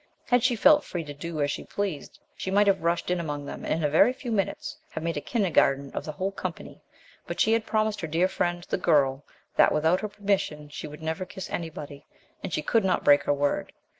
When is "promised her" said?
7.67-8.07